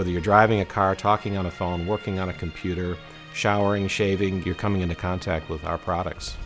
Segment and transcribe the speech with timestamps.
[0.00, 2.96] Whether you're driving a car, talking on a phone, working on a computer,
[3.34, 6.38] showering, shaving, you're coming into contact with our products.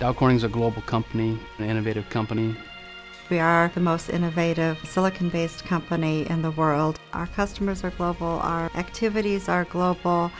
[0.00, 2.56] Dow Corning's a global company, an innovative company.
[3.30, 6.98] We are the most innovative silicon based company in the world.
[7.12, 10.32] Our customers are global, our activities are global.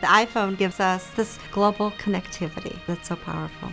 [0.00, 3.72] The iPhone gives us this global connectivity that's so powerful.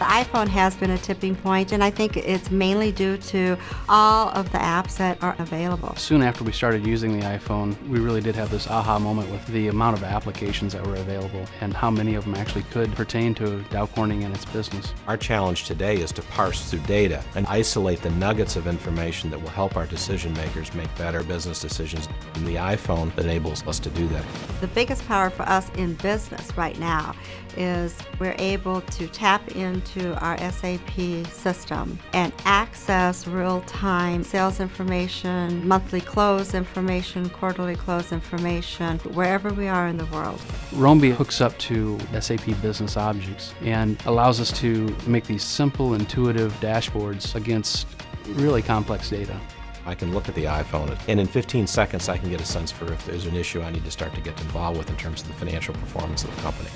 [0.00, 4.30] The iPhone has been a tipping point, and I think it's mainly due to all
[4.30, 5.94] of the apps that are available.
[5.96, 9.46] Soon after we started using the iPhone, we really did have this aha moment with
[9.48, 13.34] the amount of applications that were available and how many of them actually could pertain
[13.34, 14.94] to Dow Corning and its business.
[15.06, 19.42] Our challenge today is to parse through data and isolate the nuggets of information that
[19.42, 22.08] will help our decision makers make better business decisions.
[22.36, 24.24] And the iPhone enables us to do that.
[24.62, 27.14] The biggest power for us in business right now
[27.56, 35.66] is we're able to tap into our SAP system and access real time sales information,
[35.66, 40.38] monthly close information, quarterly close information, wherever we are in the world.
[40.72, 46.52] Roambi hooks up to SAP Business Objects and allows us to make these simple, intuitive
[46.60, 47.86] dashboards against
[48.28, 49.38] really complex data.
[49.86, 52.70] I can look at the iPhone and in 15 seconds I can get a sense
[52.70, 55.22] for if there's an issue I need to start to get involved with in terms
[55.22, 56.70] of the financial performance of the company.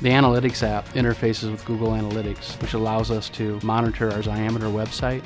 [0.00, 5.24] The Analytics app interfaces with Google Analytics, which allows us to monitor our Xiameter website.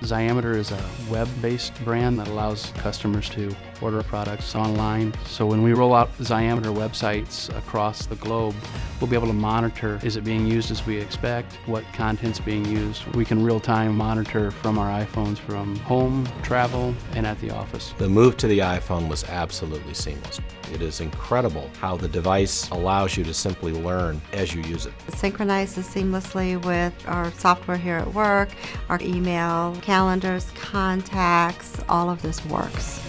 [0.00, 5.12] Xiameter is a web-based brand that allows customers to order products online.
[5.26, 8.54] So when we roll out Xiameter websites across the globe,
[9.00, 12.64] we'll be able to monitor is it being used as we expect, what content's being
[12.64, 13.06] used.
[13.14, 17.92] We can real-time monitor from our iPhones from home, travel, and at the office.
[17.98, 20.40] The move to the iPhone was absolutely seamless.
[20.72, 24.92] It is incredible how the device allows you to simply learn as you use it.
[25.08, 28.50] It synchronizes seamlessly with our software here at work,
[28.88, 33.02] our email, calendars, contacts, all of this works.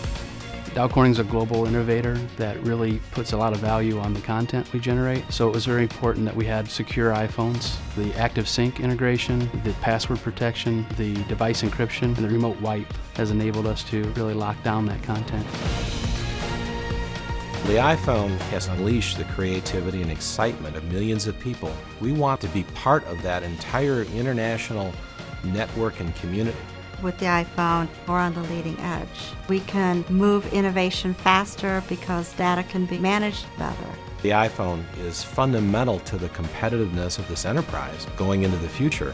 [0.78, 4.72] Dow Corning's a global innovator that really puts a lot of value on the content
[4.73, 5.23] we generate.
[5.31, 9.73] So it was very important that we had secure iPhones, the active sync integration, the
[9.81, 14.62] password protection, the device encryption, and the remote wipe has enabled us to really lock
[14.62, 15.47] down that content.
[17.67, 21.69] The iPhone has unleashed the creativity and excitement of millions of people.
[22.00, 24.94] We want to be part of that entire international
[25.44, 26.57] network and community.
[27.03, 29.33] With the iPhone, we're on the leading edge.
[29.50, 33.89] We can move innovation faster because data can be managed better.
[34.22, 39.13] The iPhone is fundamental to the competitiveness of this enterprise going into the future.